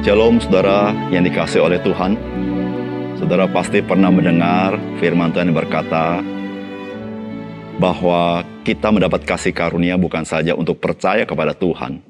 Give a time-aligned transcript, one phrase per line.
[0.00, 2.16] Shalom saudara yang dikasih oleh Tuhan.
[3.20, 6.24] Saudara pasti pernah mendengar firman Tuhan yang berkata
[7.76, 12.00] bahwa kita mendapat kasih karunia bukan saja untuk percaya kepada Tuhan,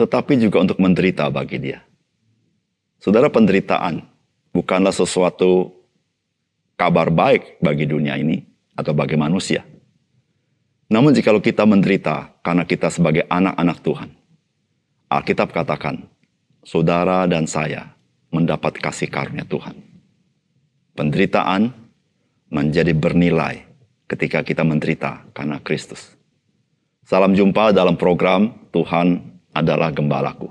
[0.00, 1.84] tetapi juga untuk menderita bagi dia.
[2.96, 4.00] Saudara penderitaan
[4.56, 5.76] bukanlah sesuatu
[6.80, 9.60] kabar baik bagi dunia ini atau bagi manusia.
[10.88, 14.08] Namun jikalau kita menderita karena kita sebagai anak-anak Tuhan,
[15.12, 16.08] Alkitab katakan,
[16.64, 17.94] saudara dan saya
[18.30, 19.76] mendapat kasih karunia Tuhan.
[20.94, 21.72] Penderitaan
[22.50, 23.64] menjadi bernilai
[24.10, 26.18] ketika kita menderita karena Kristus.
[27.06, 29.22] Salam jumpa dalam program Tuhan
[29.54, 30.50] adalah gembalaku.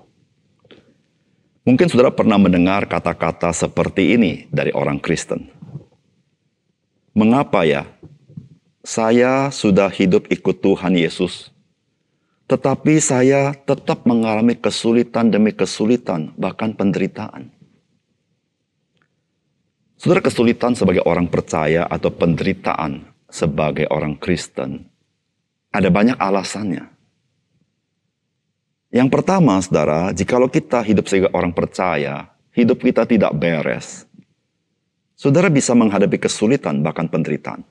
[1.67, 5.51] Mungkin saudara pernah mendengar kata-kata seperti ini dari orang Kristen.
[7.13, 7.83] Mengapa ya
[8.79, 11.51] saya sudah hidup ikut Tuhan Yesus
[12.49, 17.53] tetapi saya tetap mengalami kesulitan demi kesulitan, bahkan penderitaan.
[19.93, 24.89] Saudara kesulitan sebagai orang percaya atau penderitaan sebagai orang Kristen,
[25.69, 26.89] ada banyak alasannya.
[28.89, 34.09] Yang pertama, saudara, jikalau kita hidup sebagai orang percaya, hidup kita tidak beres.
[35.13, 37.61] Saudara bisa menghadapi kesulitan bahkan penderitaan.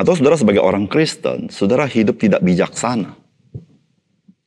[0.00, 3.20] Atau saudara sebagai orang Kristen, saudara hidup tidak bijaksana.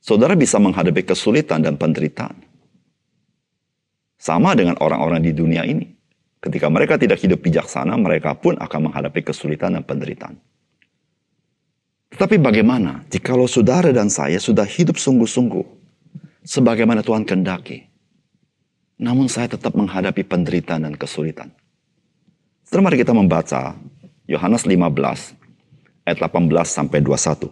[0.02, 2.42] Saudara bisa menghadapi kesulitan dan penderitaan.
[4.18, 5.86] Sama dengan orang-orang di dunia ini.
[6.42, 10.34] Ketika mereka tidak hidup bijaksana, mereka pun akan menghadapi kesulitan dan penderitaan.
[12.10, 15.62] Tetapi bagaimana jikalau saudara dan saya sudah hidup sungguh-sungguh
[16.42, 17.86] sebagaimana Tuhan kendaki,
[18.98, 21.54] namun saya tetap menghadapi penderitaan dan kesulitan.
[22.66, 23.78] Setelah mari kita membaca
[24.26, 25.43] Yohanes 15
[26.04, 27.48] ayat 18 sampai 21.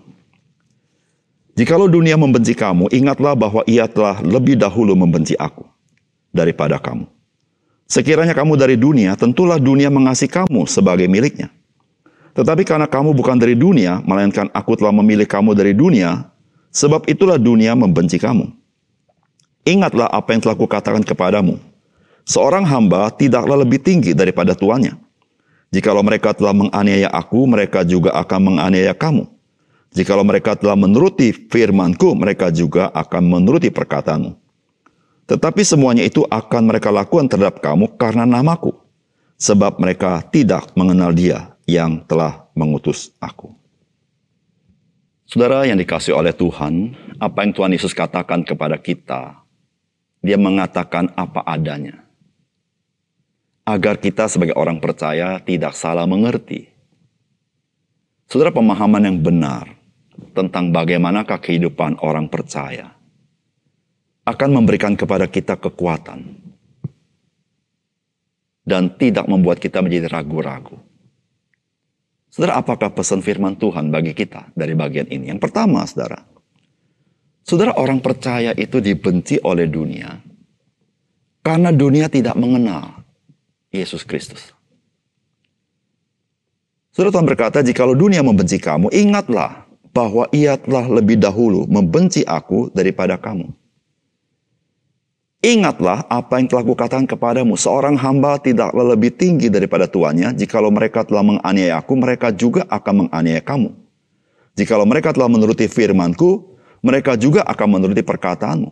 [1.53, 5.68] Jikalau dunia membenci kamu, ingatlah bahwa ia telah lebih dahulu membenci aku
[6.33, 7.05] daripada kamu.
[7.85, 11.52] Sekiranya kamu dari dunia, tentulah dunia mengasihi kamu sebagai miliknya.
[12.33, 16.24] Tetapi karena kamu bukan dari dunia, melainkan aku telah memilih kamu dari dunia,
[16.73, 18.48] sebab itulah dunia membenci kamu.
[19.68, 21.61] Ingatlah apa yang telah kukatakan kepadamu.
[22.24, 25.02] Seorang hamba tidaklah lebih tinggi daripada tuannya
[25.73, 29.25] Jikalau mereka telah menganiaya aku, mereka juga akan menganiaya kamu.
[29.97, 34.37] Jikalau mereka telah menuruti firmanku, mereka juga akan menuruti perkataanmu.
[35.25, 38.77] Tetapi semuanya itu akan mereka lakukan terhadap kamu karena namaku.
[39.41, 43.57] Sebab mereka tidak mengenal dia yang telah mengutus aku.
[45.25, 49.41] Saudara yang dikasih oleh Tuhan, apa yang Tuhan Yesus katakan kepada kita,
[50.21, 52.05] dia mengatakan apa adanya
[53.62, 56.70] agar kita sebagai orang percaya tidak salah mengerti.
[58.27, 59.70] Saudara pemahaman yang benar
[60.33, 62.96] tentang bagaimanakah kehidupan orang percaya
[64.24, 66.39] akan memberikan kepada kita kekuatan
[68.62, 70.79] dan tidak membuat kita menjadi ragu-ragu.
[72.33, 75.29] Saudara, apakah pesan firman Tuhan bagi kita dari bagian ini?
[75.29, 76.24] Yang pertama, saudara,
[77.44, 80.17] saudara orang percaya itu dibenci oleh dunia
[81.44, 83.02] karena dunia tidak mengenal
[83.73, 84.53] Yesus Kristus.
[86.93, 89.65] Saudara Tuhan berkata, jikalau dunia membenci kamu, ingatlah
[89.97, 93.49] bahwa ia telah lebih dahulu membenci aku daripada kamu.
[95.43, 101.03] Ingatlah apa yang telah kukatakan kepadamu, seorang hamba tidaklah lebih tinggi daripada tuannya, jikalau mereka
[101.03, 103.73] telah menganiaya aku, mereka juga akan menganiaya kamu.
[104.55, 108.71] Jikalau mereka telah menuruti firmanku, mereka juga akan menuruti perkataanmu.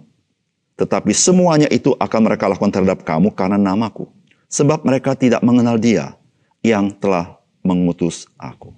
[0.77, 4.20] Tetapi semuanya itu akan mereka lakukan terhadap kamu karena namaku
[4.51, 6.19] sebab mereka tidak mengenal Dia
[6.61, 8.75] yang telah mengutus aku.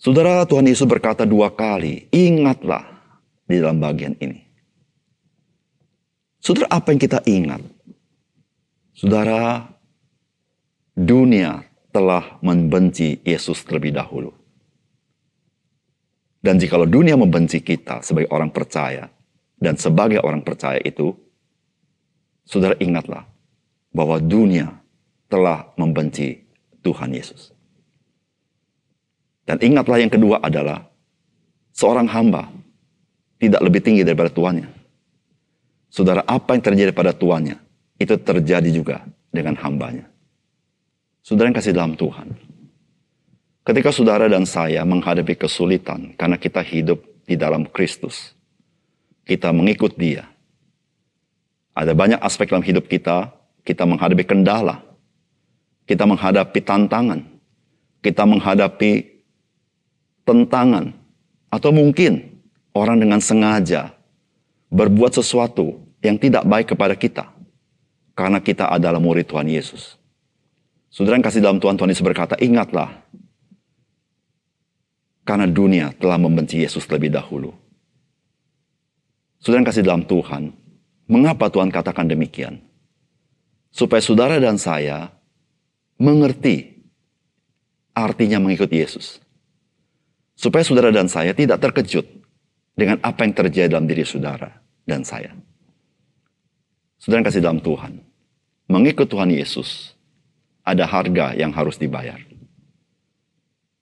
[0.00, 2.86] Saudara Tuhan Yesus berkata dua kali, ingatlah
[3.44, 4.40] di dalam bagian ini.
[6.40, 7.60] Saudara apa yang kita ingat?
[8.94, 9.68] Saudara,
[10.94, 14.32] dunia telah membenci Yesus terlebih dahulu.
[16.38, 19.10] Dan jikalau dunia membenci kita sebagai orang percaya,
[19.58, 21.10] dan sebagai orang percaya itu,
[22.48, 23.28] Saudara ingatlah
[23.92, 24.72] bahwa dunia
[25.28, 26.40] telah membenci
[26.80, 27.52] Tuhan Yesus.
[29.44, 30.88] Dan ingatlah yang kedua adalah
[31.76, 32.48] seorang hamba
[33.36, 34.68] tidak lebih tinggi daripada tuannya.
[35.92, 37.60] Saudara, apa yang terjadi pada tuannya
[38.00, 40.08] itu terjadi juga dengan hambanya.
[41.20, 42.32] Saudara yang kasih dalam Tuhan.
[43.68, 48.32] Ketika saudara dan saya menghadapi kesulitan karena kita hidup di dalam Kristus,
[49.28, 50.24] kita mengikut Dia,
[51.78, 53.30] ada banyak aspek dalam hidup kita,
[53.62, 54.82] kita menghadapi kendala,
[55.86, 57.22] kita menghadapi tantangan,
[58.02, 59.22] kita menghadapi
[60.26, 60.90] tentangan,
[61.54, 62.42] atau mungkin
[62.74, 63.94] orang dengan sengaja
[64.74, 67.30] berbuat sesuatu yang tidak baik kepada kita
[68.18, 69.94] karena kita adalah murid Tuhan Yesus.
[70.90, 72.90] Saudara yang kasih dalam Tuhan, Tuhan Yesus berkata, ingatlah
[75.22, 77.54] karena dunia telah membenci Yesus lebih dahulu.
[79.38, 80.50] Saudara yang kasih dalam Tuhan,
[81.08, 82.60] mengapa Tuhan katakan demikian?
[83.72, 85.12] Supaya saudara dan saya
[85.98, 86.78] mengerti
[87.96, 89.18] artinya mengikut Yesus.
[90.38, 92.06] Supaya saudara dan saya tidak terkejut
[92.78, 94.54] dengan apa yang terjadi dalam diri saudara
[94.86, 95.34] dan saya.
[97.02, 97.98] Saudara yang kasih dalam Tuhan,
[98.70, 99.98] mengikut Tuhan Yesus,
[100.62, 102.22] ada harga yang harus dibayar.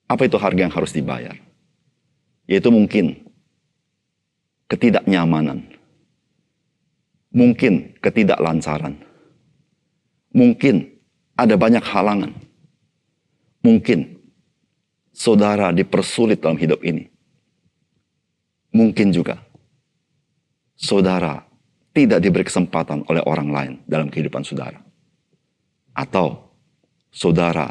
[0.07, 1.35] Apa itu harga yang harus dibayar?
[2.47, 3.27] Yaitu mungkin
[4.71, 5.66] ketidaknyamanan,
[7.37, 8.97] mungkin ketidaklancaran,
[10.33, 10.97] mungkin
[11.37, 12.33] ada banyak halangan,
[13.61, 14.17] mungkin
[15.13, 17.05] saudara dipersulit dalam hidup ini.
[18.73, 19.37] Mungkin juga
[20.73, 21.45] saudara
[21.93, 24.81] tidak diberi kesempatan oleh orang lain dalam kehidupan saudara.
[25.97, 26.53] Atau
[27.09, 27.69] saudara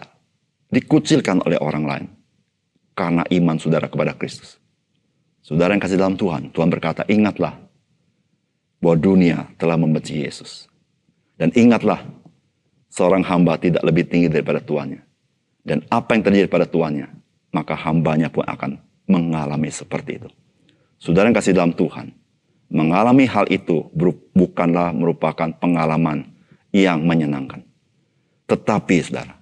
[0.70, 2.06] dikucilkan oleh orang lain
[2.98, 4.58] karena iman saudara kepada Kristus.
[5.46, 7.65] Saudara yang kasih dalam Tuhan, Tuhan berkata, ingatlah
[8.80, 10.68] bahwa dunia telah membenci Yesus.
[11.36, 12.04] Dan ingatlah,
[12.88, 15.04] seorang hamba tidak lebih tinggi daripada tuannya.
[15.66, 17.10] Dan apa yang terjadi pada tuannya,
[17.52, 18.78] maka hambanya pun akan
[19.10, 20.28] mengalami seperti itu.
[20.96, 22.14] Saudara yang kasih dalam Tuhan,
[22.72, 23.90] mengalami hal itu
[24.32, 26.24] bukanlah merupakan pengalaman
[26.72, 27.62] yang menyenangkan.
[28.46, 29.34] Tetapi saudara,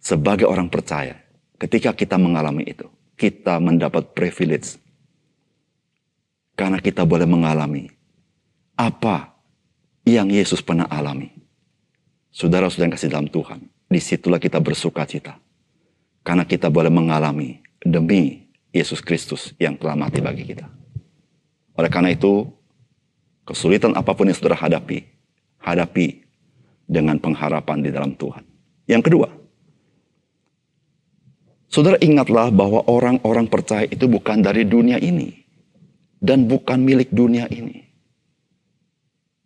[0.00, 1.16] sebagai orang percaya,
[1.56, 4.76] ketika kita mengalami itu, kita mendapat privilege.
[6.60, 7.88] Karena kita boleh mengalami
[8.76, 9.32] apa
[10.04, 11.32] yang Yesus pernah alami.
[12.28, 15.40] Saudara-saudara yang kasih dalam Tuhan, di situlah kita bersuka cita.
[16.20, 18.44] Karena kita boleh mengalami demi
[18.76, 20.68] Yesus Kristus yang telah mati bagi kita.
[21.80, 22.44] Oleh karena itu,
[23.48, 25.00] kesulitan apa pun yang saudara hadapi,
[25.64, 26.28] hadapi
[26.84, 28.44] dengan pengharapan di dalam Tuhan.
[28.84, 29.32] Yang kedua,
[31.72, 35.40] saudara ingatlah bahwa orang-orang percaya itu bukan dari dunia ini
[36.20, 37.90] dan bukan milik dunia ini.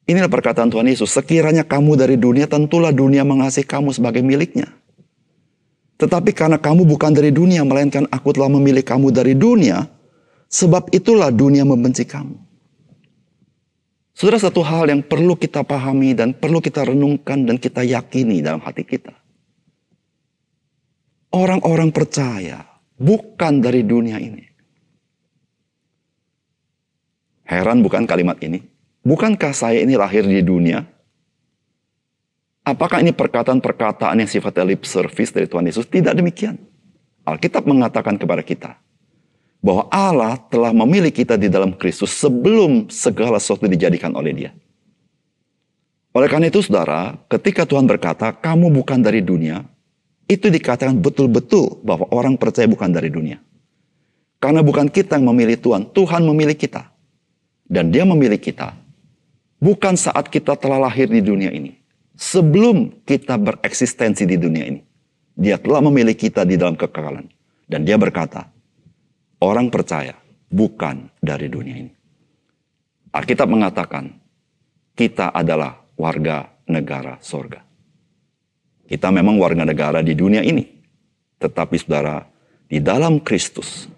[0.05, 4.69] Inilah perkataan Tuhan Yesus, sekiranya kamu dari dunia, tentulah dunia mengasihi kamu sebagai miliknya.
[5.97, 9.89] Tetapi karena kamu bukan dari dunia, melainkan aku telah memilih kamu dari dunia,
[10.53, 12.37] sebab itulah dunia membenci kamu.
[14.13, 18.61] Saudara, satu hal yang perlu kita pahami dan perlu kita renungkan dan kita yakini dalam
[18.61, 19.11] hati kita.
[21.35, 22.63] Orang-orang percaya
[22.95, 24.54] bukan dari dunia ini.
[27.45, 28.65] Heran bukan kalimat ini?
[29.05, 30.81] Bukankah saya ini lahir di dunia?
[32.65, 35.85] Apakah ini perkataan-perkataan yang sifatnya lip service dari Tuhan Yesus?
[35.85, 36.57] Tidak demikian.
[37.29, 38.81] Alkitab mengatakan kepada kita
[39.61, 44.51] bahwa Allah telah memilih kita di dalam Kristus sebelum segala sesuatu dijadikan oleh Dia.
[46.17, 49.61] Oleh karena itu, saudara, ketika Tuhan berkata, "Kamu bukan dari dunia,"
[50.25, 53.41] itu dikatakan betul-betul bahwa orang percaya bukan dari dunia.
[54.41, 56.94] Karena bukan kita yang memilih Tuhan, Tuhan memilih kita,
[57.75, 58.71] dan Dia memilih kita
[59.59, 61.75] bukan saat kita telah lahir di dunia ini
[62.15, 64.81] sebelum kita bereksistensi di dunia ini.
[65.35, 67.27] Dia telah memilih kita di dalam kekekalan.
[67.67, 68.47] Dan dia berkata,
[69.43, 70.15] orang percaya
[70.47, 71.93] bukan dari dunia ini.
[73.11, 74.15] Alkitab mengatakan,
[74.95, 77.67] kita adalah warga negara sorga.
[78.87, 80.63] Kita memang warga negara di dunia ini.
[81.41, 82.23] Tetapi saudara,
[82.71, 83.91] di dalam Kristus,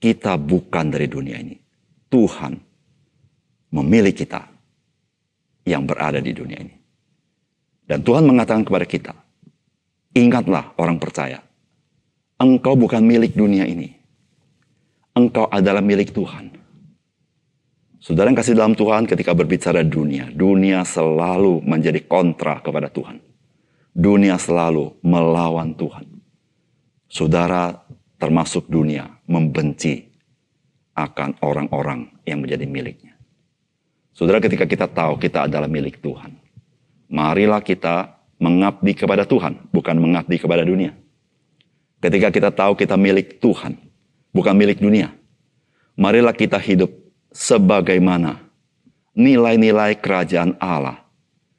[0.00, 1.61] kita bukan dari dunia ini.
[2.12, 2.60] Tuhan
[3.72, 4.44] memilih kita
[5.64, 6.76] yang berada di dunia ini.
[7.88, 9.16] Dan Tuhan mengatakan kepada kita,
[10.12, 11.40] ingatlah orang percaya,
[12.36, 13.96] engkau bukan milik dunia ini.
[15.16, 16.52] Engkau adalah milik Tuhan.
[18.02, 23.22] Saudara yang kasih dalam Tuhan ketika berbicara dunia, dunia selalu menjadi kontra kepada Tuhan.
[23.92, 26.08] Dunia selalu melawan Tuhan.
[27.12, 27.76] Saudara
[28.16, 30.11] termasuk dunia membenci
[30.92, 33.16] akan orang-orang yang menjadi miliknya.
[34.12, 36.36] Saudara ketika kita tahu kita adalah milik Tuhan.
[37.08, 40.92] Marilah kita mengabdi kepada Tuhan, bukan mengabdi kepada dunia.
[42.02, 43.78] Ketika kita tahu kita milik Tuhan,
[44.34, 45.14] bukan milik dunia.
[45.96, 46.90] Marilah kita hidup
[47.32, 48.42] sebagaimana
[49.16, 51.04] nilai-nilai kerajaan Allah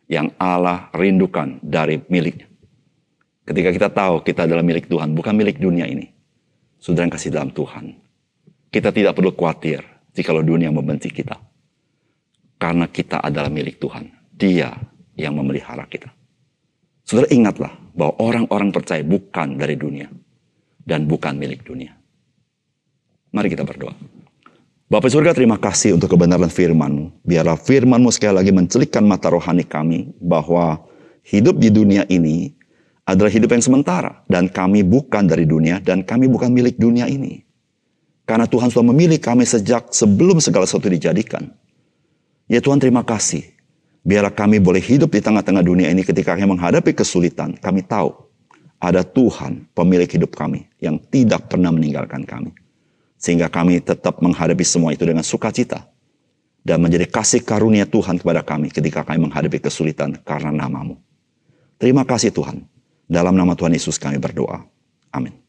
[0.10, 2.50] yang Allah rindukan dari miliknya.
[3.44, 6.12] Ketika kita tahu kita adalah milik Tuhan, bukan milik dunia ini.
[6.78, 8.03] Saudara yang kasih dalam Tuhan.
[8.74, 9.86] Kita tidak perlu khawatir
[10.18, 11.38] jika dunia membenci kita
[12.58, 14.10] karena kita adalah milik Tuhan.
[14.34, 14.74] Dia
[15.14, 16.10] yang memelihara kita.
[17.06, 20.10] Saudara ingatlah bahwa orang-orang percaya bukan dari dunia
[20.82, 21.94] dan bukan milik dunia.
[23.30, 23.94] Mari kita berdoa.
[24.90, 27.26] Bapak surga terima kasih untuk kebenaran firman-Mu.
[27.26, 30.82] Biarlah firman-Mu sekali lagi mencelikkan mata rohani kami bahwa
[31.26, 32.54] hidup di dunia ini
[33.06, 34.22] adalah hidup yang sementara.
[34.26, 37.53] Dan kami bukan dari dunia dan kami bukan milik dunia ini.
[38.24, 41.52] Karena Tuhan sudah memilih kami sejak sebelum segala sesuatu dijadikan.
[42.48, 43.44] Ya Tuhan terima kasih.
[44.04, 47.56] Biarlah kami boleh hidup di tengah-tengah dunia ini ketika kami menghadapi kesulitan.
[47.60, 48.12] Kami tahu
[48.80, 52.52] ada Tuhan pemilik hidup kami yang tidak pernah meninggalkan kami.
[53.16, 55.88] Sehingga kami tetap menghadapi semua itu dengan sukacita.
[56.64, 60.96] Dan menjadi kasih karunia Tuhan kepada kami ketika kami menghadapi kesulitan karena namamu.
[61.76, 62.64] Terima kasih Tuhan.
[63.04, 64.64] Dalam nama Tuhan Yesus kami berdoa.
[65.12, 65.43] Amin.